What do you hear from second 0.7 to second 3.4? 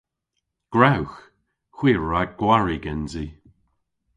Gwrewgh! Hwi a wra gwari gensi.